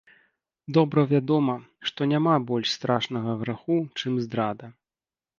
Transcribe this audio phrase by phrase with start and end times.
[0.75, 1.55] Добра вядома,
[1.89, 4.65] што няма больш страшнага граху, чым здрада.